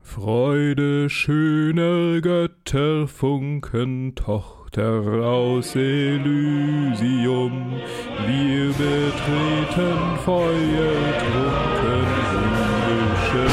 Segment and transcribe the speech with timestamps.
[0.00, 7.72] Freude schöner Götterfunken, Tochter aus Elysium,
[8.26, 12.06] wir betreten feuertrunken
[13.28, 13.48] himmlische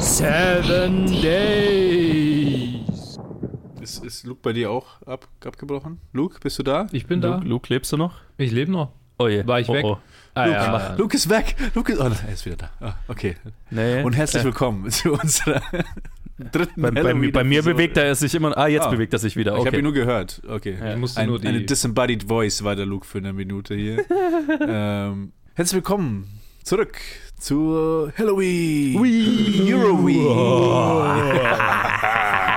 [0.00, 3.18] Seven Days.
[3.80, 6.00] Ist, ist Luke bei dir auch ab, abgebrochen?
[6.12, 6.86] Luke, bist du da?
[6.92, 7.36] Ich bin da.
[7.36, 8.16] Luke, Luke, lebst du noch?
[8.36, 8.92] Ich lebe noch.
[9.18, 9.46] Oh je.
[9.46, 9.84] War ich oh, weg?
[9.84, 9.98] Oh.
[10.42, 10.94] Ah, Luke, ja.
[10.96, 11.54] Luke ist weg.
[11.74, 12.70] Luke ist, oh, er ist wieder da.
[12.80, 13.36] Ah, okay.
[13.70, 14.02] Nee.
[14.02, 15.60] Und herzlich willkommen zu unserer
[16.52, 18.56] dritten bei, bei, mir- bei mir bewegt er sich immer.
[18.56, 18.90] Ah, jetzt Ah.
[18.90, 19.52] bewegt er sich wieder.
[19.58, 19.82] Ich habe ihn Okay.
[19.82, 20.40] nur gehört.
[20.48, 20.76] Okay.
[20.80, 20.92] Ja.
[20.92, 21.48] Ich musste Ein, nur die.
[21.48, 24.04] eine disembodied voice war der Luke für eine Minute hier.
[24.66, 26.26] ähm, herzlich willkommen
[26.64, 26.98] zurück
[27.38, 28.98] zu Halloween.
[29.68, 30.26] Halloween.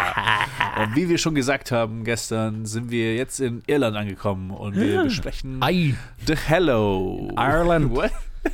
[0.83, 5.03] Und wie wir schon gesagt haben gestern, sind wir jetzt in Irland angekommen und wir
[5.03, 5.95] besprechen Ei.
[6.25, 7.29] The Hello.
[7.37, 7.91] Ireland.
[7.95, 8.11] What?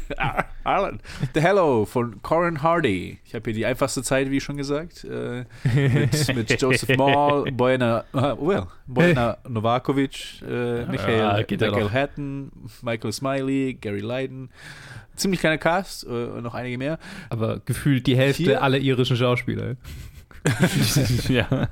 [0.10, 1.02] Ir- Ireland.
[1.34, 3.18] The Hello von Corin Hardy.
[3.26, 5.04] Ich habe hier die einfachste Zeit, wie schon gesagt.
[5.04, 11.90] Äh, mit, mit Joseph Mall, Bojana, uh, well, Bojana Novakovic, äh, Michael, Ah, ja Michael.
[11.92, 12.52] Hatton,
[12.84, 14.50] Michael Smiley, Gary Leiden.
[15.16, 17.00] Ziemlich kleiner Cast äh, und noch einige mehr.
[17.30, 19.76] Aber gefühlt die Hälfte Hier- aller irischen Schauspieler.
[21.30, 21.68] ja.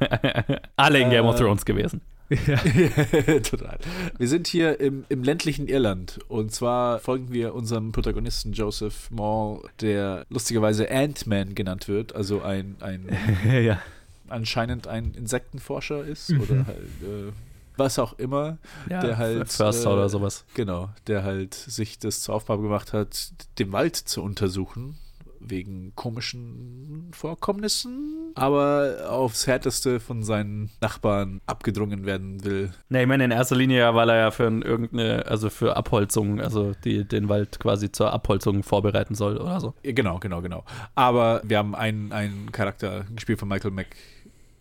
[0.76, 2.02] Alle in Game of Äh, Thrones gewesen.
[2.30, 3.78] Total.
[4.18, 9.62] Wir sind hier im, im ländlichen Irland und zwar folgen wir unserem Protagonisten Joseph Mall,
[9.80, 13.08] der lustigerweise Ant-Man genannt wird, also ein, ein
[13.64, 13.80] ja.
[14.28, 16.42] anscheinend ein Insektenforscher ist Mhm.
[16.42, 17.31] oder halt äh,
[17.78, 18.58] was auch immer,
[18.90, 19.00] ja.
[19.00, 20.44] der halt Förster äh, oder sowas.
[20.54, 24.98] genau, der halt sich das zur Aufgabe gemacht hat, den Wald zu untersuchen
[25.40, 32.72] wegen komischen Vorkommnissen, aber aufs härteste von seinen Nachbarn abgedrungen werden will.
[32.90, 35.76] Ne, ich meine in erster Linie ja, weil er ja für ein- irgendeine, also für
[35.78, 39.74] Abholzung, also die, den Wald quasi zur Abholzung vorbereiten soll oder so.
[39.84, 40.64] Genau, genau, genau.
[40.96, 43.88] Aber wir haben einen, einen Charakter gespielt von Michael Mc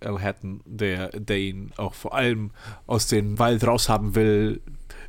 [0.05, 2.51] Hatton, der, der ihn auch vor allem
[2.87, 4.61] aus dem Wald raushaben will,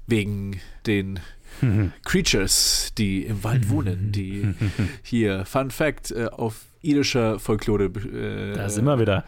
[0.07, 1.19] wegen den
[2.05, 4.53] Creatures, die im Wald wohnen, die
[5.03, 9.23] hier, Fun Fact, äh, auf irischer Folklore äh, Da sind wir wieder.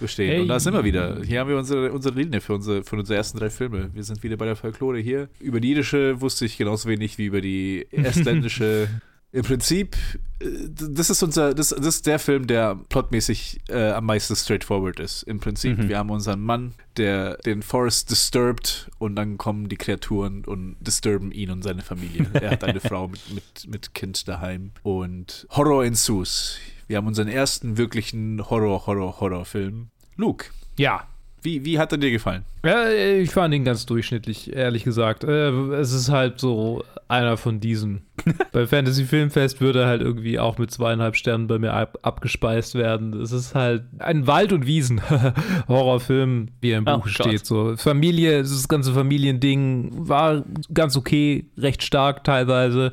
[0.00, 0.30] bestehen.
[0.30, 0.40] Hey.
[0.42, 1.20] Und da sind wir wieder.
[1.24, 3.90] Hier haben wir unsere, unsere Linie für unsere, für unsere ersten drei Filme.
[3.94, 5.28] Wir sind wieder bei der Folklore hier.
[5.40, 8.88] Über die irische wusste ich genauso wenig wie über die estländische.
[9.30, 9.96] Im Prinzip,
[10.40, 15.00] äh, das ist unser, das, das ist der Film, der plotmäßig äh, am meisten straightforward
[15.00, 15.22] ist.
[15.24, 15.88] Im Prinzip, Mhm.
[15.88, 21.30] wir haben unseren Mann, der den Forest disturbt und dann kommen die Kreaturen und disturben
[21.32, 22.26] ihn und seine Familie.
[22.32, 26.56] er hat eine Frau mit, mit, mit Kind daheim und Horror ensues.
[26.86, 29.88] Wir haben unseren ersten wirklichen Horror, Horror, Horror-Film.
[30.16, 30.46] Luke,
[30.78, 31.06] Ja.
[31.42, 32.44] Wie, wie hat er dir gefallen?
[32.64, 35.24] Ja, ich fand ihn ganz durchschnittlich, ehrlich gesagt.
[35.24, 38.02] Äh, Es ist halt so einer von diesen.
[38.52, 42.74] bei Fantasy Filmfest würde er halt irgendwie auch mit zweieinhalb Sternen bei mir ab abgespeist
[42.74, 43.14] werden.
[43.20, 47.12] Es ist halt ein Wald- und Wiesen-Horrorfilm, wie er im Oh Buch Gott.
[47.12, 47.46] steht.
[47.46, 52.90] So Familie, das ganze Familiending war ganz okay, recht stark teilweise.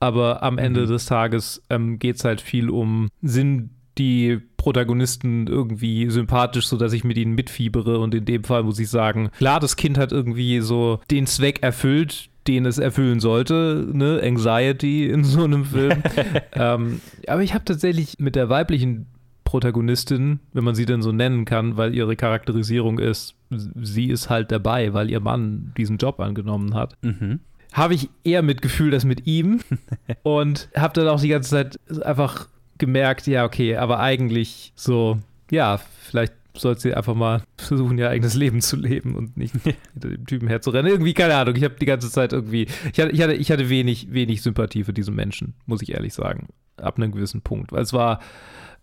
[0.00, 6.10] Aber am Ende des Tages ähm, geht es halt viel um Sinn die Protagonisten irgendwie
[6.10, 7.98] sympathisch, sodass ich mit ihnen mitfiebere.
[8.00, 11.62] Und in dem Fall muss ich sagen, klar, das Kind hat irgendwie so den Zweck
[11.62, 14.20] erfüllt, den es erfüllen sollte, ne?
[14.22, 16.02] Anxiety in so einem Film.
[16.52, 19.06] ähm, aber ich habe tatsächlich mit der weiblichen
[19.44, 24.52] Protagonistin, wenn man sie denn so nennen kann, weil ihre Charakterisierung ist, sie ist halt
[24.52, 27.40] dabei, weil ihr Mann diesen Job angenommen hat Mhm.
[27.72, 29.60] habe ich eher Mitgefühl das mit ihm
[30.22, 35.18] und habe dann auch die ganze Zeit einfach gemerkt, ja, okay, aber eigentlich so,
[35.50, 40.08] ja, vielleicht sollte sie einfach mal versuchen, ihr eigenes Leben zu leben und nicht hinter
[40.08, 40.90] dem Typen herzurennen.
[40.90, 43.68] Irgendwie, keine Ahnung, ich habe die ganze Zeit irgendwie, ich hatte, ich hatte, ich hatte
[43.68, 47.82] wenig, wenig Sympathie für diesen Menschen, muss ich ehrlich sagen, ab einem gewissen Punkt, weil
[47.82, 48.20] es war,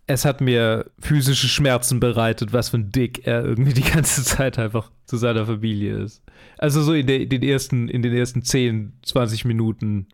[0.06, 4.58] es hat mir physische Schmerzen bereitet, was für ein Dick er irgendwie die ganze Zeit
[4.58, 6.22] einfach zu seiner Familie ist.
[6.58, 10.06] Also so in, der, den, ersten, in den ersten 10, 20 Minuten,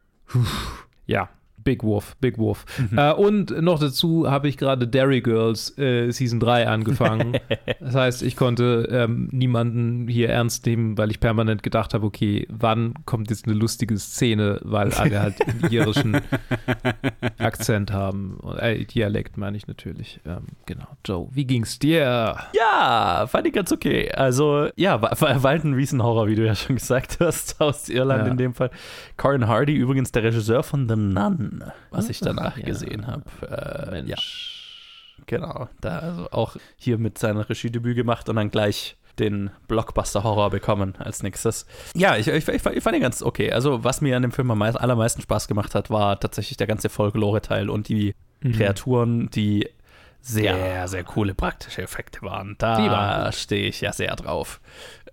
[1.06, 1.28] ja,
[1.64, 2.64] Big Wolf, Big Wolf.
[2.96, 7.38] Äh, und noch dazu habe ich gerade Dairy Girls äh, Season 3 angefangen.
[7.80, 12.46] das heißt, ich konnte ähm, niemanden hier ernst nehmen, weil ich permanent gedacht habe, okay,
[12.50, 16.20] wann kommt jetzt eine lustige Szene, weil alle halt einen irischen
[17.38, 18.38] Akzent haben.
[18.58, 20.20] Äh, Dialekt meine ich natürlich.
[20.26, 20.86] Ähm, genau.
[21.04, 22.36] Joe, wie ging's dir?
[22.54, 24.10] Ja, fand ich ganz okay.
[24.12, 28.30] Also, ja, war halt ein Riesenhorror, wie du ja schon gesagt hast, aus Irland Ja.
[28.32, 28.70] in dem Fall.
[29.16, 31.51] Corin Hardy, übrigens der Regisseur von The Nun,
[31.90, 32.64] was ich danach ja.
[32.64, 33.24] gesehen habe.
[33.42, 35.16] Äh, ja, Mensch.
[35.26, 35.68] genau.
[35.80, 41.22] Da also auch hier mit seinem Regiedebüt gemacht und dann gleich den Blockbuster-Horror bekommen als
[41.22, 41.66] nächstes.
[41.94, 43.52] Ja, ich, ich, ich, ich fand ihn ganz okay.
[43.52, 46.88] Also, was mir an dem Film am allermeisten Spaß gemacht hat, war tatsächlich der ganze
[46.88, 48.52] Folklore-Teil und die Mhm.
[48.52, 49.68] Kreaturen, die
[50.20, 52.56] sehr, sehr coole praktische Effekte waren.
[52.58, 54.60] Die waren Da stehe ich ja sehr drauf.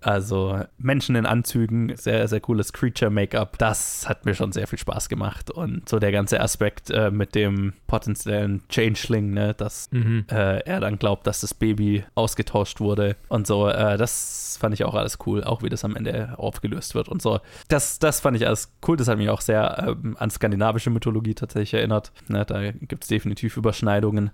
[0.01, 3.57] Also Menschen in Anzügen, sehr, sehr cooles Creature-Make-up.
[3.57, 5.51] Das hat mir schon sehr viel Spaß gemacht.
[5.51, 10.25] Und so der ganze Aspekt äh, mit dem potenziellen Changeling, ne, dass Mhm.
[10.31, 13.67] äh, er dann glaubt, dass das Baby ausgetauscht wurde und so.
[13.67, 17.21] Äh, das fand ich auch alles cool, auch wie das am Ende aufgelöst wird und
[17.21, 17.39] so.
[17.67, 18.95] Das, das fand ich alles cool.
[18.97, 22.11] Das hat mich auch sehr ähm, an skandinavische Mythologie tatsächlich erinnert.
[22.27, 24.31] Ne, da gibt es definitiv Überschneidungen.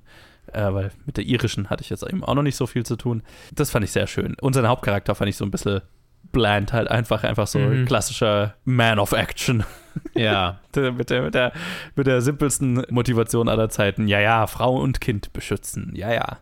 [0.54, 2.96] Äh, weil mit der irischen hatte ich jetzt eben auch noch nicht so viel zu
[2.96, 3.24] tun.
[3.54, 4.36] Das fand ich sehr schön.
[4.42, 5.82] Und seinen Hauptcharakter fand ich so ein bisschen
[6.32, 7.86] bland, halt einfach, einfach so Mhm.
[7.86, 9.64] klassischer Man of Action.
[10.14, 10.60] Ja.
[10.76, 11.54] Mit, der, mit, der,
[11.96, 14.10] mit der simpelsten Motivation aller Zeiten.
[14.10, 15.94] Ja, ja, Frau und Kind beschützen.
[15.96, 16.40] Ja, ja.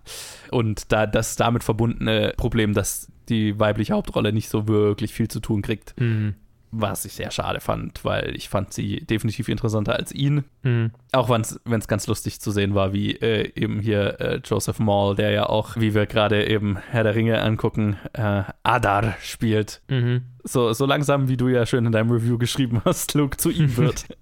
[0.50, 5.40] Und da das damit verbundene Problem, dass die weibliche Hauptrolle nicht so wirklich viel zu
[5.40, 6.34] tun kriegt, Mhm.
[6.76, 10.44] Was ich sehr schade fand, weil ich fand sie definitiv interessanter als ihn.
[10.64, 10.92] Mhm.
[11.12, 15.16] Auch wenn es ganz lustig zu sehen war, wie äh, eben hier äh, Joseph Maul,
[15.16, 19.82] der ja auch, wie wir gerade eben Herr der Ringe angucken, äh, Adar spielt.
[19.88, 20.24] Mhm.
[20.44, 23.78] So, so langsam, wie du ja schön in deinem Review geschrieben hast, Luke zu ihm
[23.78, 24.06] wird.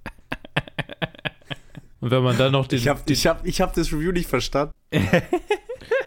[2.01, 4.27] Und wenn man dann noch den, Ich habe ich hab, ich hab das Review nicht
[4.27, 4.73] verstanden.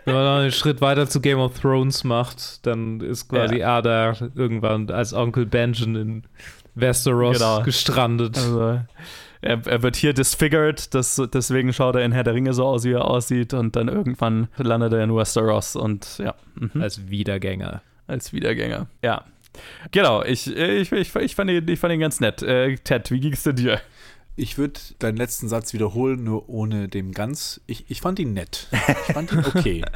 [0.04, 4.14] wenn man noch einen Schritt weiter zu Game of Thrones macht, dann ist quasi Ada
[4.34, 6.22] irgendwann als Onkel Benjen in
[6.74, 7.62] Westeros Genau.
[7.62, 8.36] gestrandet.
[8.36, 8.80] Also,
[9.40, 12.84] er, er wird hier disfigured, das, deswegen schaut er in Herr der Ringe so aus,
[12.84, 16.80] wie er aussieht, und dann irgendwann landet er in Westeros und ja, mhm.
[16.80, 17.82] Als Wiedergänger.
[18.06, 18.86] als Wiedergänger.
[19.02, 19.24] Ja.
[19.92, 22.42] Genau, ich, ich, ich, ich, fand, ihn, ich fand ihn ganz nett.
[22.42, 23.80] Äh, Ted, wie ging es denn dir?
[24.36, 27.60] Ich würde deinen letzten Satz wiederholen, nur ohne dem ganz.
[27.66, 28.68] Ich, ich fand ihn nett.
[28.72, 29.84] Ich fand ihn okay.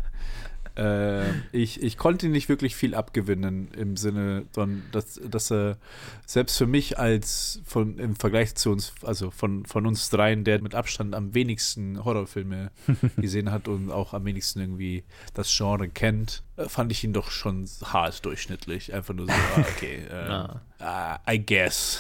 [0.78, 5.76] äh, ich, ich konnte ihn nicht wirklich viel abgewinnen im Sinne, von, dass, dass er
[6.24, 10.62] selbst für mich als von im Vergleich zu uns, also von, von uns dreien, der
[10.62, 12.70] mit Abstand am wenigsten Horrorfilme
[13.16, 15.02] gesehen hat und auch am wenigsten irgendwie
[15.34, 18.94] das Genre kennt, äh, fand ich ihn doch schon hart durchschnittlich.
[18.94, 20.48] Einfach nur so, ah, okay, ähm,
[20.78, 21.98] ah, I guess.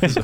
[0.00, 0.20] also,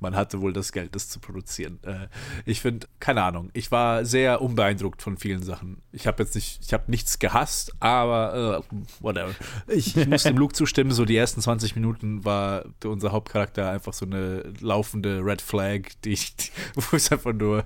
[0.00, 1.78] man hatte wohl das Geld, das zu produzieren.
[1.82, 2.08] Äh,
[2.44, 5.82] ich finde, keine Ahnung, ich war sehr unbeeindruckt von vielen Sachen.
[5.92, 9.34] Ich habe jetzt nicht, ich habe nichts gehasst, aber äh, whatever.
[9.68, 13.92] Ich, ich muss dem Luke zustimmen, so die ersten 20 Minuten war unser Hauptcharakter einfach
[13.92, 17.64] so eine laufende Red Flag, die ich, die, wo es einfach nur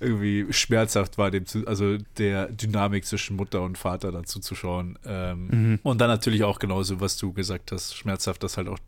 [0.00, 4.98] irgendwie schmerzhaft war, dem zu, also der Dynamik zwischen Mutter und Vater dazu zu schauen.
[5.04, 8.78] Ähm, Und dann natürlich auch genauso, was du gesagt hast, schmerzhaft, dass halt auch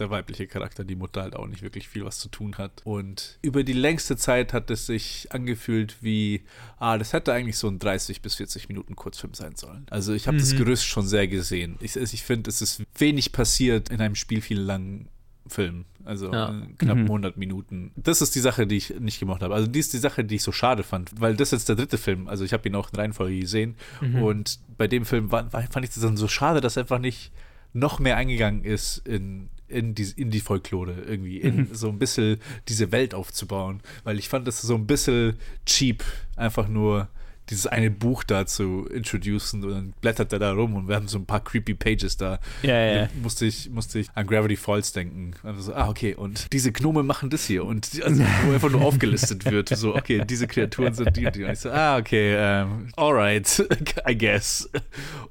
[0.00, 2.82] der weibliche Charakter, die Mutter halt auch nicht wirklich viel was zu tun hat.
[2.84, 6.42] Und über die längste Zeit hat es sich angefühlt wie,
[6.78, 9.86] ah, das hätte eigentlich so ein 30 bis 40 Minuten Kurzfilm sein sollen.
[9.90, 11.76] Also ich habe das Gerüst schon sehr gesehen.
[11.80, 15.08] Ich, ich finde, es ist wenig passiert in einem Spiel viel langen
[15.46, 15.86] Film.
[16.04, 16.50] Also Ja.
[16.50, 17.04] äh, knapp Mhm.
[17.06, 17.92] 100 Minuten.
[17.96, 19.54] Das ist die Sache, die ich nicht gemacht habe.
[19.54, 21.76] Also die ist die Sache, die ich so schade fand, weil das ist jetzt der
[21.76, 22.28] dritte Film.
[22.28, 23.74] Also ich habe ihn auch in Reihenfolge gesehen
[24.22, 27.32] und bei dem Film war, war, fand ich das dann so schade, dass einfach nicht
[27.72, 32.38] noch mehr eingegangen ist in, in, die, in die Folklore irgendwie, in so ein bisschen
[32.68, 33.80] diese Welt aufzubauen.
[34.04, 35.36] Weil ich fand das so ein bisschen
[35.66, 36.04] cheap,
[36.36, 37.08] einfach nur
[37.50, 41.08] dieses eine Buch da zu introducen und dann blättert er da rum und wir haben
[41.08, 42.38] so ein paar creepy Pages da.
[42.62, 43.06] Ja, ja.
[43.06, 45.32] Da Musste ich, musste ich an Gravity Falls denken.
[45.42, 48.70] Also so, ah, okay, und diese Gnome machen das hier und die, also, wo einfach
[48.70, 49.70] nur aufgelistet wird.
[49.70, 51.44] So, okay, diese Kreaturen sind die und die.
[51.44, 53.66] Und ich so, ah, okay, ähm, alright,
[54.08, 54.68] I guess.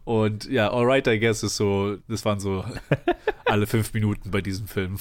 [0.03, 2.65] Und ja, alright, I guess ist so, das waren so
[3.45, 4.97] alle fünf Minuten bei diesem Film,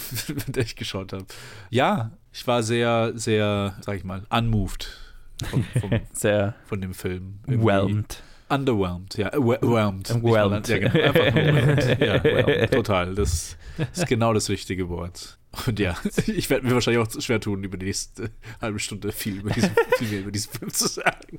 [0.48, 1.26] den ich geschaut habe.
[1.70, 5.05] Ja, ich war sehr, sehr, sag ich mal, unmoved
[5.50, 5.64] von,
[6.12, 7.40] Sehr von dem Film.
[7.46, 8.22] Irgendwie whelmed.
[8.48, 9.32] Underwhelmed, ja.
[9.32, 10.08] Whelmed.
[10.22, 10.68] Whelmed.
[10.68, 11.04] Ja, genau.
[11.04, 12.00] Einfach nur whelmed.
[12.00, 12.70] Ja, whelmed.
[12.70, 13.14] Total.
[13.14, 13.56] Das
[13.92, 15.38] ist genau das richtige Wort.
[15.66, 19.38] Und ja, ich werde mir wahrscheinlich auch schwer tun, über die nächste halbe Stunde viel,
[19.38, 21.38] über diesen, viel mehr über diesen Film zu sagen.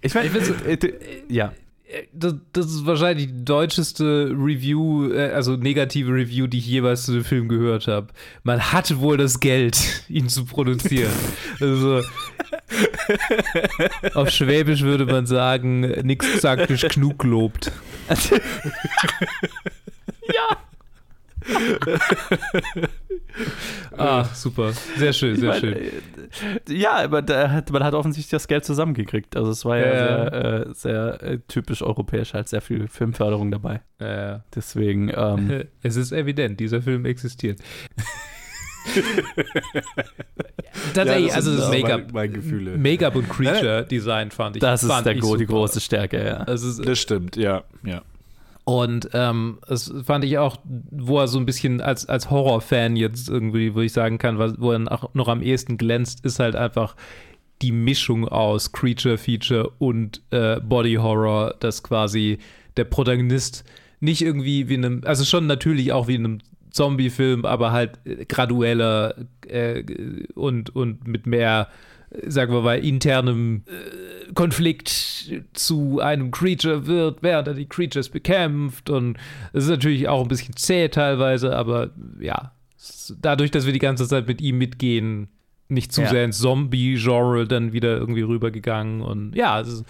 [0.00, 0.78] Ich meine, äh,
[1.28, 1.52] ja.
[2.12, 7.12] Das, das ist wahrscheinlich die deutscheste Review, äh, also negative Review, die ich jeweils zu
[7.12, 8.08] dem Film gehört habe.
[8.42, 11.12] Man hatte wohl das Geld, ihn zu produzieren.
[11.60, 12.02] Also,
[14.14, 17.72] auf Schwäbisch würde man sagen, nix gesagt, nicht genug gelobt.
[20.32, 20.56] ja.
[23.96, 24.72] Ah, super.
[24.96, 25.74] Sehr schön, sehr mein, schön.
[25.74, 29.36] äh, Ja, aber hat, man hat offensichtlich das Geld zusammengekriegt.
[29.36, 33.50] Also es war ja, Ja, sehr, äh, sehr äh, typisch europäisch, halt sehr viel Filmförderung
[33.50, 33.80] dabei.
[34.00, 35.64] Ja, Deswegen, ähm.
[35.82, 37.60] Es ist evident, dieser Film existiert.
[40.94, 42.12] Tatsächlich, das also das Make-up.
[42.12, 45.58] Make-up und Creature-Design fand ich das ist fand der, ich gro- die super.
[45.58, 46.36] große Stärke, ja.
[46.38, 47.64] Also es, Das stimmt, ja.
[47.84, 48.02] ja.
[48.64, 53.28] Und ähm, das fand ich auch, wo er so ein bisschen als, als Horrorfan jetzt
[53.28, 56.56] irgendwie, wo ich sagen kann, was, wo er auch noch am ehesten glänzt, ist halt
[56.56, 56.96] einfach
[57.62, 62.38] die Mischung aus Creature Feature und äh, Body Horror, dass quasi
[62.76, 63.64] der Protagonist
[64.00, 66.38] nicht irgendwie wie in einem, also schon natürlich auch wie in einem
[66.76, 69.14] Zombie-Film, aber halt gradueller
[69.48, 69.82] äh,
[70.34, 71.68] und, und mit mehr,
[72.26, 78.90] sagen wir mal, internem äh, Konflikt zu einem Creature wird, während er die Creatures bekämpft.
[78.90, 79.16] Und
[79.52, 81.90] es ist natürlich auch ein bisschen zäh teilweise, aber
[82.20, 82.52] ja,
[83.20, 85.28] dadurch, dass wir die ganze Zeit mit ihm mitgehen,
[85.68, 86.08] nicht zu Ja.
[86.08, 89.00] sehr ins Zombie-Genre dann wieder irgendwie rübergegangen.
[89.00, 89.84] Und ja, es ist,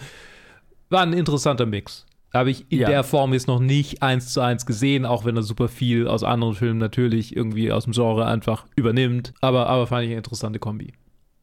[0.89, 2.06] war ein interessanter Mix.
[2.33, 2.89] Habe ich in Ja.
[2.89, 6.23] der Form jetzt noch nicht eins zu eins gesehen, auch wenn er super viel aus
[6.23, 9.33] anderen Filmen natürlich irgendwie aus dem Genre einfach übernimmt.
[9.41, 10.93] Aber, aber fand ich eine interessante Kombi.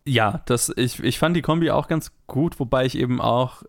[0.07, 3.62] Ja, das, ich, ich fand die Kombi auch ganz gut, wobei ich eben auch,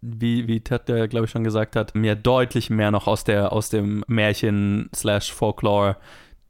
[0.00, 3.52] wie, wie Ted, der glaube ich schon gesagt hat, mir deutlich mehr noch aus, der,
[3.52, 4.02] aus dem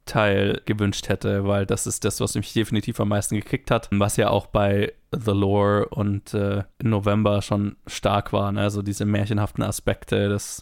[0.05, 4.17] Märchen-Folklore-Teil gewünscht hätte, weil das ist das, was mich definitiv am meisten gekickt hat, was
[4.17, 8.61] ja auch bei The Lore und äh, November schon stark war, ne?
[8.61, 10.61] also diese märchenhaften Aspekte, das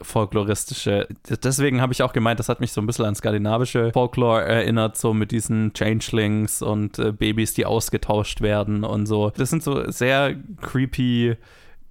[0.00, 1.06] folkloristische.
[1.44, 4.96] Deswegen habe ich auch gemeint, das hat mich so ein bisschen an skandinavische Folklore erinnert,
[4.96, 9.30] so mit diesen Changelings und äh, Babys, die ausgetauscht werden und so.
[9.30, 11.36] Das sind so sehr creepy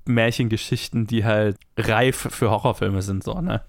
[0.06, 3.62] Märchengeschichten, die halt reif für Horrorfilme sind, so, ne?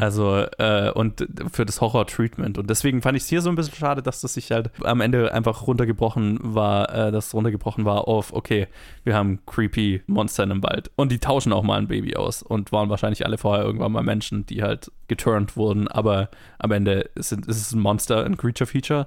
[0.00, 2.58] Also, äh, und für das Horror-Treatment.
[2.58, 5.00] Und deswegen fand ich es hier so ein bisschen schade, dass das sich halt am
[5.00, 8.68] Ende einfach runtergebrochen war, äh, das runtergebrochen war auf, okay,
[9.04, 10.90] wir haben creepy Monster in einem Wald.
[10.96, 14.02] Und die tauschen auch mal ein Baby aus und waren wahrscheinlich alle vorher irgendwann mal
[14.02, 19.06] Menschen, die halt geturnt wurden, aber am Ende ist, ist es ein Monster, ein Creature-Feature.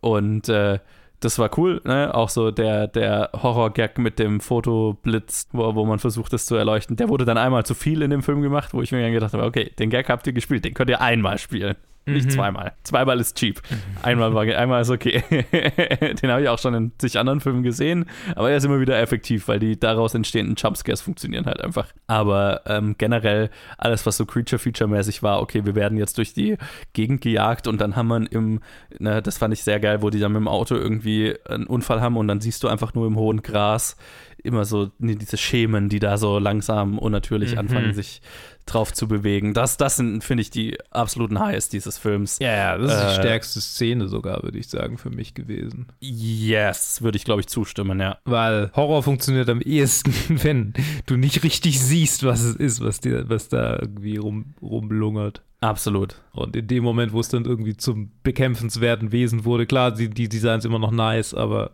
[0.00, 0.78] Und äh,
[1.20, 2.14] das war cool, ne?
[2.14, 6.96] Auch so der, der Horror-Gag mit dem Fotoblitz, wo, wo man versucht, das zu erleuchten.
[6.96, 9.34] Der wurde dann einmal zu viel in dem Film gemacht, wo ich mir dann gedacht
[9.34, 11.76] habe, okay, den Gag habt ihr gespielt, den könnt ihr einmal spielen.
[12.06, 12.72] Nicht zweimal.
[12.82, 13.60] Zweimal ist cheap.
[14.02, 15.22] Einmal, war, einmal ist okay.
[16.22, 18.98] Den habe ich auch schon in zig anderen Filmen gesehen, aber er ist immer wieder
[18.98, 21.88] effektiv, weil die daraus entstehenden Jumpscares funktionieren halt einfach.
[22.06, 26.56] Aber ähm, generell alles, was so Creature-Feature-mäßig war, okay, wir werden jetzt durch die
[26.92, 28.60] Gegend gejagt und dann haben wir im,
[28.98, 32.00] ne, das fand ich sehr geil, wo die dann mit dem Auto irgendwie einen Unfall
[32.00, 33.96] haben und dann siehst du einfach nur im hohen Gras
[34.44, 37.58] immer so ne, diese Schemen, die da so langsam unnatürlich Mhm.
[37.58, 38.20] anfangen, sich
[38.66, 39.52] drauf zu bewegen.
[39.54, 42.38] Das, das sind, finde ich, die absoluten Highs dieses Films.
[42.40, 45.86] Ja, ja, das ist die Äh, stärkste Szene sogar, würde ich sagen, für mich gewesen.
[46.00, 48.18] Yes, würde ich, glaube ich, zustimmen, ja.
[48.24, 50.12] Weil Horror funktioniert am ehesten,
[50.44, 50.72] wenn
[51.06, 55.42] du nicht richtig siehst, was es ist, was, dir, was da irgendwie rum, rumlungert.
[55.60, 56.14] Absolut.
[56.32, 60.28] Und in dem Moment, wo es dann irgendwie zum bekämpfenswerten Wesen wurde, klar, die, die
[60.28, 61.72] Designs immer noch nice, aber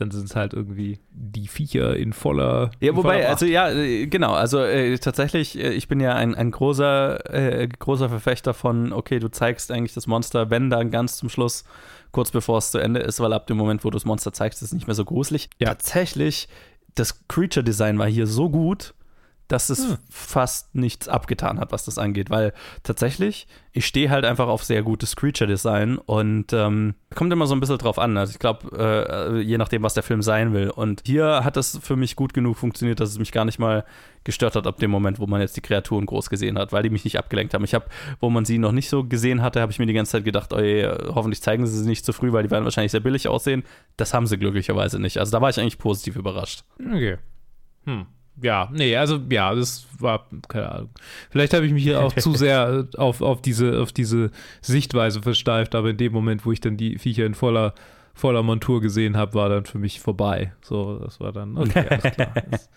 [0.00, 2.70] dann sind es halt irgendwie die Viecher in voller.
[2.80, 6.14] Ja, in wobei, voller also ja, äh, genau, also äh, tatsächlich, äh, ich bin ja
[6.14, 10.90] ein, ein großer, äh, großer Verfechter von, okay, du zeigst eigentlich das Monster, wenn dann
[10.90, 11.64] ganz zum Schluss,
[12.12, 14.62] kurz bevor es zu Ende ist, weil ab dem Moment, wo du das Monster zeigst,
[14.62, 15.50] ist es nicht mehr so gruselig.
[15.58, 15.68] Ja.
[15.68, 16.48] Tatsächlich,
[16.94, 18.94] das Creature-Design war hier so gut,
[19.50, 19.98] dass es Hm.
[20.08, 22.52] fast nichts abgetan hat, was das angeht, weil
[22.84, 27.60] tatsächlich, ich stehe halt einfach auf sehr gutes Creature-Design und ähm, kommt immer so ein
[27.60, 28.16] bisschen drauf an.
[28.16, 30.70] Also ich glaube, äh, je nachdem, was der Film sein will.
[30.70, 33.84] Und hier hat es für mich gut genug funktioniert, dass es mich gar nicht mal
[34.22, 36.90] gestört hat ab dem Moment, wo man jetzt die Kreaturen groß gesehen hat, weil die
[36.90, 37.64] mich nicht abgelenkt haben.
[37.64, 37.86] Ich habe,
[38.20, 40.52] wo man sie noch nicht so gesehen hatte, habe ich mir die ganze Zeit gedacht,
[40.52, 43.26] oh je, hoffentlich zeigen sie sie nicht zu früh, weil die werden wahrscheinlich sehr billig
[43.28, 43.64] aussehen.
[43.96, 45.18] Das haben sie glücklicherweise nicht.
[45.18, 46.64] Also da war ich eigentlich positiv überrascht.
[46.78, 47.16] Okay.
[47.84, 48.06] Hm.
[48.42, 50.90] Ja, nee, also ja, das war, keine Ahnung.
[51.30, 54.30] Vielleicht habe ich mich hier auch zu sehr äh, auf, auf, diese, auf diese
[54.62, 57.74] Sichtweise versteift, aber in dem Moment, wo ich dann die Viecher in voller,
[58.14, 60.52] voller Montur gesehen habe, war dann für mich vorbei.
[60.62, 62.32] So, das war dann, okay, alles klar.
[62.50, 62.70] Das,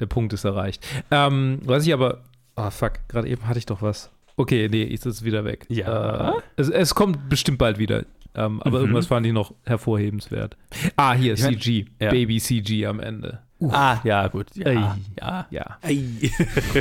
[0.00, 0.86] der Punkt ist erreicht.
[1.10, 2.22] Ähm, was ich aber,
[2.56, 4.10] ah fuck, gerade eben hatte ich doch was.
[4.36, 5.64] Okay, nee, ist es wieder weg.
[5.70, 6.36] Ja.
[6.36, 8.04] Äh, es, es kommt bestimmt bald wieder.
[8.34, 8.84] Ähm, aber Mhm.
[8.84, 10.58] irgendwas fand ich noch hervorhebenswert.
[10.96, 11.86] Ah, hier, Ich mein- CG.
[11.98, 12.10] ja.
[12.10, 13.38] Baby CG am Ende.
[13.70, 14.48] Ah, ja, gut.
[14.54, 14.78] Ja, Ey.
[15.18, 15.78] ja, Ja.
[15.82, 16.02] Ei.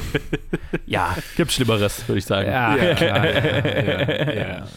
[0.86, 1.16] ja.
[1.38, 2.50] Gibt Schlimmeres, würde ich sagen.
[2.50, 2.96] Ja, Ja.
[2.96, 3.26] klar.
[3.26, 4.68] Ja, ja.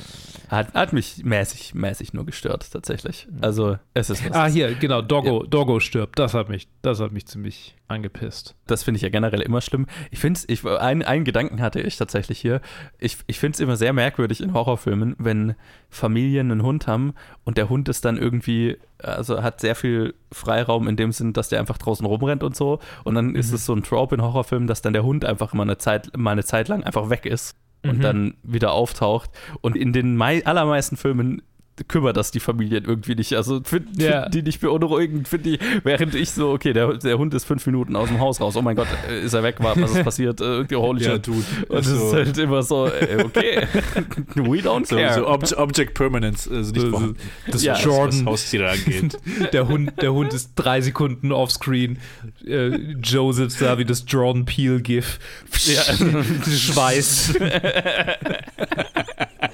[0.49, 3.29] Hat, hat mich mäßig, mäßig nur gestört, tatsächlich.
[3.41, 4.35] Also, es ist was.
[4.35, 6.19] Ah, hier, genau, Doggo, Doggo stirbt.
[6.19, 8.55] Das hat mich, das hat mich ziemlich angepisst.
[8.67, 9.87] Das finde ich ja generell immer schlimm.
[10.11, 12.61] Ich finde ich, ein, einen Gedanken hatte ich tatsächlich hier.
[12.99, 15.55] Ich, ich finde es immer sehr merkwürdig in Horrorfilmen, wenn
[15.91, 17.15] Familien einen Hund haben
[17.45, 21.51] und der Hund ist dann irgendwie, also hat sehr viel Freiraum in dem Sinn, dass
[21.51, 22.79] der einfach draußen rumrennt und so.
[23.05, 25.63] Und dann ist es so ein Trope in Horrorfilmen, dass dann der Hund einfach mal
[25.63, 28.03] eine Zeit, mal eine Zeit lang einfach weg ist und Mhm.
[28.03, 29.31] dann wieder auftaucht.
[29.61, 31.43] Und in den mei allermeisten Filmen
[31.87, 33.35] kümmert das die Familien irgendwie nicht.
[33.35, 34.29] Also finden Ja.
[34.29, 37.95] die nicht beunruhigend, finde ich, während ich so, okay, der, der Hund ist fünf Minuten
[37.97, 38.57] aus dem Haus raus.
[38.57, 39.57] Oh mein Gott, äh, ist er weg?
[39.59, 40.41] Was ist passiert?
[40.41, 41.27] Äh, Irgendwie holy Ja, shit.
[41.27, 41.45] Dude.
[41.69, 43.67] Und es ist halt immer so, äh, okay,
[44.35, 45.15] we don't so, care.
[45.15, 47.15] so Ob Object Permanence, also nicht So.
[47.51, 47.75] Das ja.
[47.75, 48.21] was, Jordan.
[48.21, 49.19] was Haustiere angeht.
[49.53, 51.99] Der Hund, der Hund ist drei Sekunden offscreen.
[52.47, 52.69] Äh,
[53.03, 55.19] Joe sitzt da wie das Jordan Peele-GIF.
[55.67, 55.83] Ja.
[56.51, 57.35] Schweiß.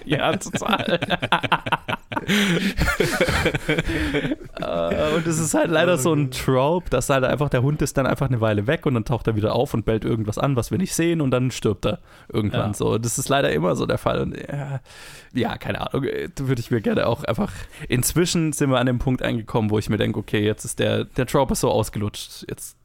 [0.05, 1.01] Ja, total.
[4.61, 7.97] Äh, und es ist halt leider so ein Trope, dass halt einfach der Hund ist
[7.97, 10.57] dann einfach eine Weile weg und dann taucht er wieder auf und bellt irgendwas an,
[10.57, 11.99] was wir nicht sehen und dann stirbt er
[12.33, 12.75] irgendwann Ja.
[12.75, 12.99] so.
[12.99, 14.21] Das ist leider immer so der Fall.
[14.21, 14.81] Und ja,
[15.33, 17.53] ja, keine Ahnung, äh, da würde ich mir gerne auch einfach.
[17.89, 21.05] Inzwischen sind wir an dem Punkt angekommen, wo ich mir denke, okay, jetzt ist der,
[21.05, 22.45] der Trope ist so ausgelutscht.
[22.49, 22.77] Jetzt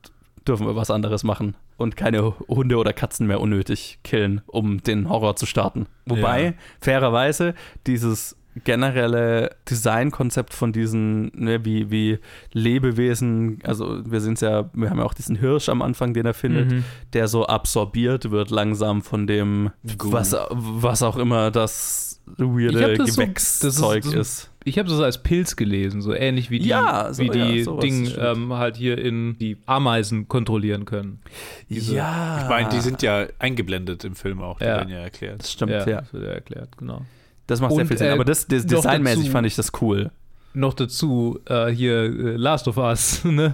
[0.48, 5.08] dürfen wir was anderes machen und keine Hunde oder Katzen mehr unnötig killen, um den
[5.10, 5.86] Horror zu starten.
[6.05, 6.53] Wobei, Ja.
[6.81, 7.53] fairerweise,
[7.86, 12.20] dieses generelle Designkonzept von diesen, ne, wie, wie
[12.51, 16.34] Lebewesen, also wir sind ja, wir haben ja auch diesen Hirsch am Anfang, den er
[16.34, 16.84] findet, Mhm.
[17.13, 23.22] der so absorbiert wird langsam von dem, was, was auch immer das weirde das so-
[23.22, 24.51] Gewächszeug das ist- ist.
[24.66, 27.72] Ich habe das als Pilz gelesen, so ähnlich wie die, Ja, so, wie die ja,
[27.80, 31.22] Dinge ähm, halt hier in die Ameisen kontrollieren können.
[31.70, 32.42] Diese- ja.
[32.44, 34.78] Ich meine, die sind ja eingeblendet im Film auch, die Ja.
[34.78, 35.39] werden ja erklärt.
[35.42, 35.86] Das stimmt, ja.
[35.86, 37.01] Das wird ja erklärt, genau.
[37.50, 38.08] Das macht sehr Und, viel Sinn.
[38.08, 40.12] äh, Aber das, das designmäßig dazu- fand ich das cool.
[40.53, 43.53] Noch dazu äh, hier äh, Last of Us, ne?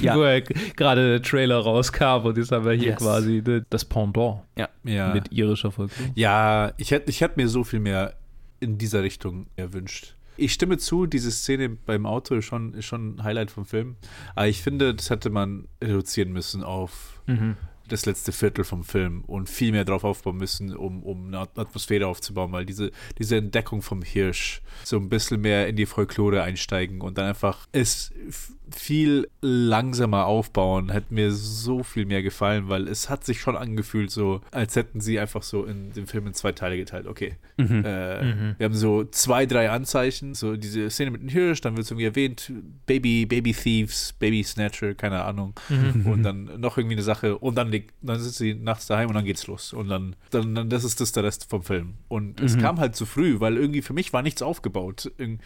[0.00, 0.16] Ja.
[0.16, 0.40] wo ja
[0.76, 2.98] gerade der Trailer rauskam und jetzt haben wir hier Yes.
[2.98, 6.10] quasi ne, das Pendant Ja, mit irischer Folklore.
[6.14, 8.14] ja ich hätte ich hätt mir so viel mehr
[8.60, 10.14] in dieser Richtung erwünscht.
[10.36, 13.96] Ich stimme zu, diese Szene beim Auto ist schon, ist schon ein Highlight vom Film.
[14.34, 17.56] Aber ich finde, das hätte man reduzieren müssen auf Mhm.
[17.94, 21.58] Das letzte Viertel vom Film und viel mehr drauf aufbauen müssen, um, um eine At-
[21.58, 26.42] Atmosphäre aufzubauen, weil diese, diese Entdeckung vom Hirsch so ein bisschen mehr in die Folklore
[26.42, 28.12] einsteigen und dann einfach es
[28.70, 34.10] viel langsamer aufbauen, hätte mir so viel mehr gefallen, weil es hat sich schon angefühlt
[34.10, 37.06] so, als hätten sie einfach so in den Film in zwei Teile geteilt.
[37.06, 37.82] Okay, Mhm.
[37.84, 38.54] äh, Mhm.
[38.58, 41.90] wir haben so zwei, drei Anzeichen, so diese Szene mit dem Hirsch, dann wird es
[41.90, 42.50] irgendwie erwähnt,
[42.86, 46.06] Baby, Baby Thieves, Baby Snatcher, keine Ahnung Mhm.
[46.06, 49.14] und dann noch irgendwie eine Sache und dann liegt, dann sind sie nachts daheim und
[49.14, 52.40] dann geht's los und dann, dann, dann das ist das der Rest vom Film und
[52.40, 52.60] es Mhm.
[52.60, 55.12] kam halt zu früh, weil irgendwie für mich war nichts aufgebaut.
[55.18, 55.38] Irg-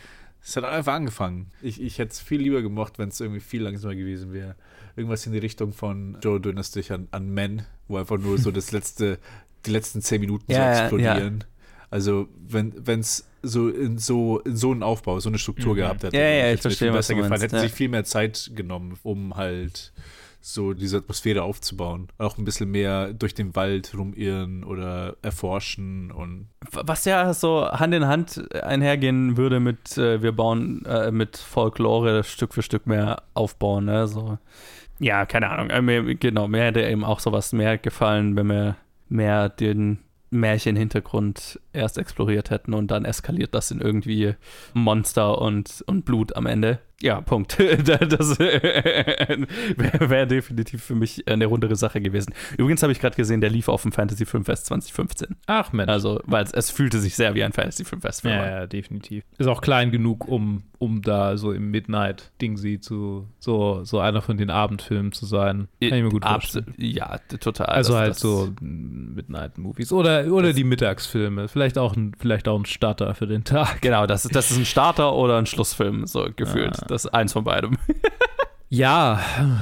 [0.42, 1.50] Es hat einfach angefangen.
[1.62, 4.54] Ich, ich hätte es viel lieber gemocht, wenn es irgendwie viel langsamer gewesen wäre.
[4.96, 8.72] Irgendwas in die Richtung von Joe, dich an, an Men, wo einfach nur so das
[8.72, 9.18] letzte,
[9.66, 11.44] die letzten zehn Minuten so Ja, ja, explodieren.
[11.90, 15.76] Also wenn es so in so in so einen Aufbau, so eine Struktur Mhm.
[15.78, 17.30] gehabt hätte, Ja, ja, ich hätte mir verstehe, viel was besser gefallen.
[17.56, 17.60] ja.
[17.60, 19.92] sich viel mehr Zeit genommen, um halt
[20.40, 22.08] so diese Atmosphäre aufzubauen.
[22.18, 27.94] Auch ein bisschen mehr durch den Wald rumirren oder erforschen und Was ja so Hand
[27.94, 33.22] in Hand einhergehen würde mit, äh, wir bauen äh, mit Folklore Stück für Stück mehr
[33.34, 34.06] aufbauen, ne?
[34.06, 34.38] So.
[34.98, 35.70] Ja, keine Ahnung.
[35.70, 38.76] Äh, mir, genau, mir hätte eben auch sowas mehr gefallen, wenn wir
[39.08, 39.98] mehr den
[40.30, 44.34] Märchenhintergrund erst exploriert hätten und dann eskaliert das in irgendwie
[44.74, 46.80] Monster und, und Blut am Ende.
[47.00, 47.56] Ja, Punkt.
[47.84, 52.34] das wäre wär definitiv für mich eine rundere Sache gewesen.
[52.56, 55.36] Übrigens habe ich gerade gesehen, der lief auf dem Fantasy Filmfest 2015.
[55.46, 55.88] Ach Mensch.
[55.90, 58.24] Also, weil es, es fühlte sich sehr wie ein Fantasy Filmfest.
[58.24, 59.24] ja, ja, definitiv.
[59.38, 64.36] Ist auch klein genug, um, um da so im Midnight-Ding zu, so, so einer von
[64.36, 65.68] den Abendfilmen zu sein.
[65.80, 66.74] Kann ich mir gut vorstellen.
[66.78, 67.66] Ja, total.
[67.66, 69.92] Also Das- halt das- so Midnight-Movies.
[69.92, 71.48] Oder, oder Das- die Mittagsfilme.
[71.48, 73.80] Vielleicht auch ein, vielleicht auch ein Starter für den Tag.
[73.82, 76.76] Genau, das ist, das ist ein Starter oder ein Schlussfilm, so gefühlt.
[76.82, 76.86] Ah.
[76.90, 77.76] Das ist eins von beidem.
[78.70, 79.20] Ja,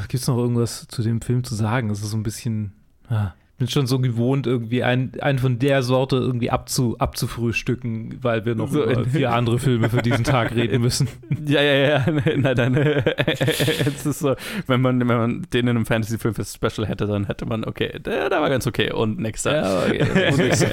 [0.09, 1.91] gibt es noch irgendwas zu dem Film zu sagen?
[1.91, 2.73] Es ist so ein bisschen.
[3.09, 8.45] ah, bin schon so gewohnt, irgendwie einen, einen von der Sorte irgendwie abzu, abzufrühstücken, weil
[8.45, 11.09] wir noch So über in- vier andere Filme für diesen Tag reden müssen.
[11.47, 12.07] ja, ja, ja.
[12.37, 12.75] Nein, nein.
[13.27, 14.35] es ist so,
[14.67, 17.99] wenn man, wenn man den in einem Fantasy Film Special hätte, dann hätte man, okay,
[17.99, 18.93] der, der war ganz okay.
[18.93, 19.57] Und nächster.
[19.57, 20.31] Ja, okay.
[20.33, 20.69] Und nächster.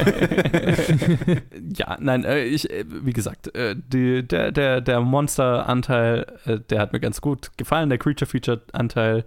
[1.78, 6.26] ja, nein, äh, ich, äh, wie gesagt, äh, die, der, der, der Monster-Anteil,
[6.70, 7.90] der hat mir ganz gut gefallen.
[7.90, 9.24] Der Creature-Feature-Anteil,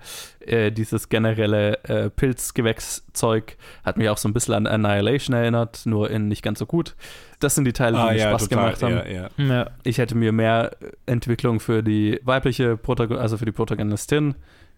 [0.46, 6.10] äh, dieses generelle äh, Pilzgewächszeug, hat mich auch so ein bisschen an Annihilation erinnert, nur
[6.10, 6.96] in nicht ganz so gut.
[7.40, 8.94] Das sind die Teile, die mir Spaß gemacht haben.
[8.94, 9.44] Ah, ja, ja.
[9.44, 9.70] ja.
[9.84, 14.34] Ich hätte mir mehr Entwicklung für die weibliche Protagonistin, also für die Protagonistin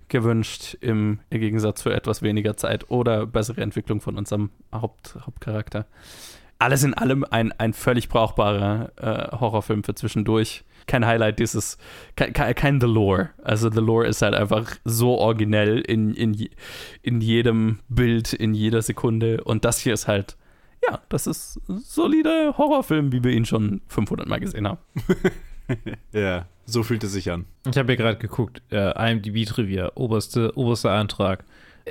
[0.08, 5.86] gewünscht, im Gegensatz für etwas weniger Zeit oder bessere Entwicklung von unserem Haupt, Hauptcharakter.
[6.58, 10.64] Alles in allem ein, ein völlig brauchbarer äh, Horrorfilm für zwischendurch.
[10.88, 11.78] Kein Highlight dieses,
[12.16, 13.30] kein, kein, The Lore.
[13.44, 16.48] Also The Lore ist halt einfach so originell in, in,
[17.02, 19.44] in jedem Bild, in jeder Sekunde.
[19.44, 20.36] Und das hier ist halt
[20.88, 24.78] ja, das ist ein solider Horrorfilm, wie wir ihn schon 500 Mal gesehen haben.
[26.12, 27.44] Ja, so fühlt es sich an.
[27.70, 31.44] Ich habe hier gerade geguckt, äh, IMDb-Trivia, oberste, oberster Eintrag.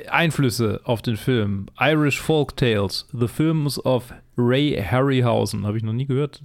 [0.10, 1.68] Einflüsse auf den Film.
[1.80, 5.66] Irish Folk Tales, The Films of Ray Harryhausen.
[5.66, 6.42] Habe ich noch nie gehört.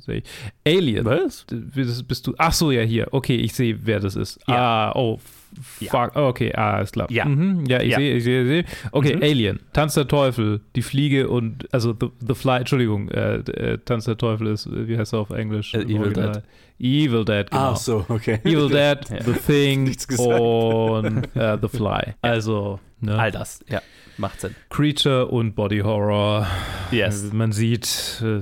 [0.66, 1.04] Alien.
[1.04, 1.44] Was?
[1.50, 2.34] Bist, bist du?
[2.38, 3.08] Ach so, ja, hier.
[3.12, 4.40] Okay, ich sehe, wer das ist.
[4.48, 4.90] Ja.
[4.90, 5.20] Ah, oh.
[5.60, 6.12] Fuck.
[6.14, 7.10] Oh, okay, ah, ist klar.
[7.10, 7.24] Ja.
[7.24, 7.98] Mhm, ja, ich Ja.
[7.98, 8.64] sehe, ich sehe, ich sehe.
[8.92, 9.22] Okay, Mhm.
[9.22, 9.60] Alien.
[9.72, 14.16] Tanz der Teufel, die Fliege und, also The, the Fly, Entschuldigung, äh, äh, Tanz der
[14.16, 15.74] Teufel ist, äh, wie heißt er auf Englisch?
[15.74, 16.42] Äh, Evil Original?
[16.78, 17.62] Evil Dead, genau.
[17.72, 18.40] Ach so, okay.
[18.44, 19.22] Evil Dead, Ja.
[19.22, 19.86] The Thing
[20.18, 22.14] und äh, The Fly.
[22.22, 23.18] Also, ne?
[23.18, 23.80] All das, ja,
[24.18, 24.54] macht Sinn.
[24.70, 26.46] Creature und Body Horror.
[26.90, 27.32] Yes.
[27.32, 28.40] Man sieht, äh,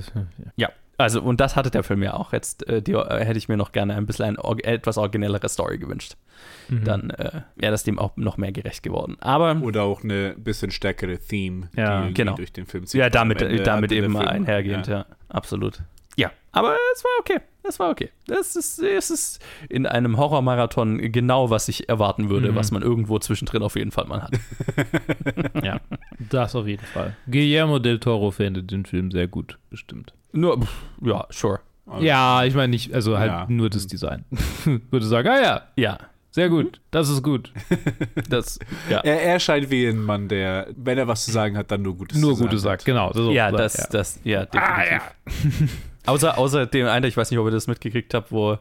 [0.55, 0.69] Ja,
[1.01, 2.33] also und das hatte der Film ja auch.
[2.33, 5.77] Jetzt äh, die, äh, hätte ich mir noch gerne ein bisschen eine etwas originellere Story
[5.77, 6.15] gewünscht.
[6.69, 6.83] mhm.
[6.83, 9.17] Dann äh, wäre das dem auch noch mehr gerecht geworden.
[9.19, 12.35] Aber Oder auch eine bisschen stärkere Theme, Ja, die genau.
[12.35, 12.99] durch den Film zieht.
[12.99, 15.05] ja, damit, Ende damit der eben Film- einhergehend, ja.
[15.29, 15.81] absolut.
[16.17, 17.37] Ja, aber es war okay.
[17.63, 18.09] Es war okay.
[18.27, 22.55] Es ist, es ist in einem Horrormarathon genau, was ich erwarten würde, Mhm.
[22.55, 24.31] was man irgendwo zwischendrin auf jeden Fall mal hat.
[25.63, 25.79] ja,
[26.29, 27.15] das auf jeden Fall.
[27.29, 30.13] Guillermo del Toro findet den Film sehr gut, bestimmt.
[30.33, 30.71] Nur, pff,
[31.03, 31.59] ja, sure.
[31.87, 33.45] Also, Ja, ich meine nicht, also halt Ja.
[33.49, 34.25] nur das Design.
[34.91, 35.97] Würde sagen, ah ja, Ja,
[36.29, 37.51] sehr gut, das ist gut.
[38.29, 38.99] das, ja.
[38.99, 41.95] Er, er scheint wie ein Mann, der, wenn er was zu sagen hat, dann nur
[41.97, 43.11] Gutes nur zu Gutes sagen sagt, genau.
[43.13, 43.87] So, Ja, so, das, ja.
[43.91, 44.75] das, ja, definitiv.
[44.77, 45.01] Ah, ja.
[46.11, 48.57] Außer, außer dem einen, ich weiß nicht, ob ihr das mitgekriegt habt, wo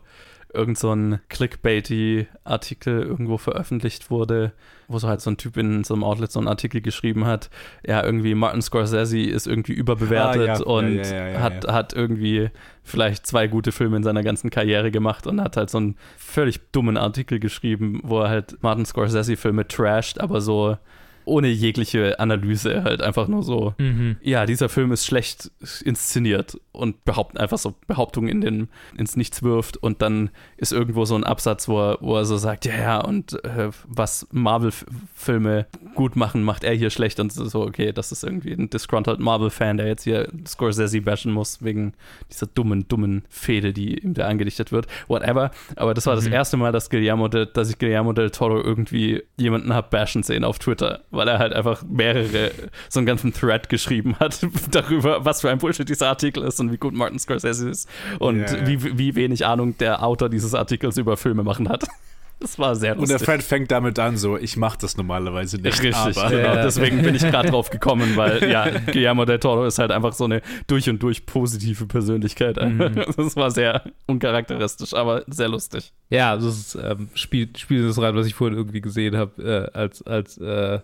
[0.53, 4.53] irgend so ein Clickbaity-Artikel irgendwo veröffentlicht wurde,
[4.89, 7.51] wo so halt so ein Typ in so einem Outlet so einen Artikel geschrieben hat,
[7.87, 10.61] ja, irgendwie Martin Scorsese ist irgendwie überbewertet Ah, ja.
[10.65, 12.51] und Ja, ja, hat, hat irgendwie
[12.83, 16.73] vielleicht zwei gute Filme in seiner ganzen Karriere gemacht und hat halt so einen völlig
[16.73, 20.77] dummen Artikel geschrieben, wo er halt Martin Scorsese-Filme trasht, aber so
[21.25, 24.17] ohne jegliche Analyse, halt einfach nur so Mhm.
[24.23, 25.51] ja, dieser Film ist schlecht
[25.85, 31.05] inszeniert und behaupten einfach so Behauptungen in den, ins Nichts wirft und dann ist irgendwo
[31.05, 35.67] so ein Absatz, wo er, wo er so sagt, ja, ja, und äh, was Marvel-Filme
[35.95, 39.77] gut machen, macht er hier schlecht und so, okay, das ist irgendwie ein disgruntled Marvel-Fan,
[39.77, 41.93] der jetzt hier Scorsese bashen muss wegen
[42.31, 46.33] dieser dummen, dummen Fehde, die ihm da angedichtet wird, whatever, aber das war das Mhm.
[46.33, 50.45] erste Mal, dass Guillermo del, dass ich Guillermo del Toro irgendwie jemanden hab bashen sehen
[50.45, 52.53] auf Twitter, weil er halt einfach mehrere,
[52.89, 54.39] so einen ganzen Thread geschrieben hat
[54.71, 58.41] darüber, was für ein Bullshit dieser Artikel ist und wie gut Martin Scorsese ist und
[58.41, 58.67] Ja, ja.
[58.67, 61.87] Wie, wie wenig Ahnung der Autor dieses Artikels über Filme machen hat.
[62.41, 63.27] Das war sehr Und der lustig.
[63.27, 65.83] Fred fängt damit an, so, ich mache das normalerweise nicht.
[65.83, 66.55] Richtig, aber genau.
[66.55, 66.63] Ja.
[66.63, 70.25] Deswegen bin ich gerade drauf gekommen, weil ja, Guillermo del Toro ist halt einfach so
[70.25, 72.57] eine durch und durch positive Persönlichkeit.
[72.57, 73.05] Mhm.
[73.17, 75.93] Das war sehr uncharakteristisch, aber sehr lustig.
[76.09, 79.79] Ja, das ist, ähm, spielt, spielt das rein, was ich vorhin irgendwie gesehen habe, äh,
[79.79, 80.81] als, als, äh,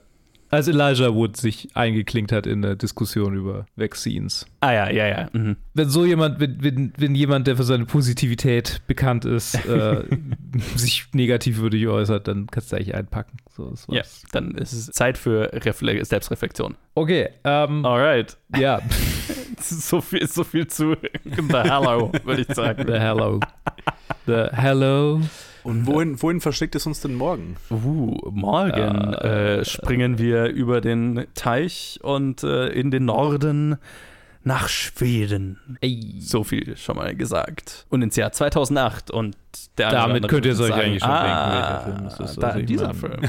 [0.50, 4.46] als Elijah Wood sich eingeklinkt hat in eine Diskussion über Vaccines.
[4.60, 5.28] Ah ja, ja, ja.
[5.32, 5.56] Mhm.
[5.74, 10.04] Wenn so jemand, wenn, wenn, wenn jemand, der für seine Positivität bekannt ist, äh,
[10.76, 13.38] sich negativ über dich äußert, dann kannst du eigentlich einpacken.
[13.54, 16.76] So, Ja, dann ist es Zeit für Refle Selbstreflexion.
[16.94, 18.36] Okay, ähm, Alright.
[18.56, 18.80] ja,
[19.58, 22.84] So viel, so viel zu The Hello, würde ich sagen.
[22.86, 23.40] the hello.
[24.26, 25.20] The hello.
[25.66, 27.56] Und wohin, wohin verschickt es uns denn morgen?
[27.70, 33.76] Uh, morgen Äh, äh, springen wir über den Teich und äh, in den Norden
[34.44, 35.76] nach Schweden.
[35.80, 36.14] Ey.
[36.20, 37.84] So viel schon mal gesagt.
[37.88, 39.36] Und ins Jahr 2008 und
[39.74, 42.42] Damit könnt ihr es euch eigentlich schon ah, denken, welcher Film es ist.
[42.42, 43.20] Da, Also dieser Film.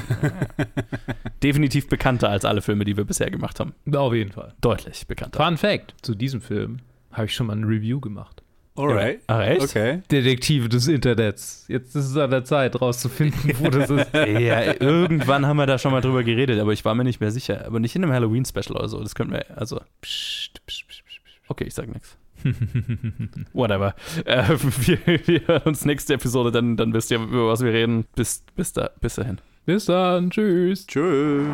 [1.42, 3.74] Definitiv bekannter als alle Filme, die wir bisher gemacht haben.
[3.92, 4.54] Auf jeden Fall.
[4.60, 5.44] Deutlich bekannter.
[5.44, 6.78] Fun Fact: Zu diesem Film
[7.10, 8.42] habe ich schon mal ein Review gemacht.
[8.78, 9.20] Alright.
[9.26, 9.62] Ah, echt?
[9.62, 10.02] Okay.
[10.10, 11.64] Detektive des Internets.
[11.68, 14.06] Jetzt ist es an der Zeit, rauszufinden, wo das ist.
[14.14, 17.30] Ja, irgendwann haben wir da schon mal drüber geredet, aber ich war mir nicht mehr
[17.30, 17.64] sicher.
[17.66, 19.00] Aber nicht in einem Halloween-Special oder so.
[19.00, 19.80] Das können wir, also.
[20.00, 21.02] Psst, psst, psst.
[21.48, 22.16] Okay, ich sag nichts.
[23.52, 23.94] Whatever.
[24.24, 28.04] Äh, wir, wir hören uns nächste Episode, dann, dann wisst ihr, über was wir reden.
[28.14, 29.38] Bis, bis, da, bis dahin.
[29.66, 30.30] Bis dann.
[30.30, 30.86] Tschüss.
[30.86, 31.48] Tschüss.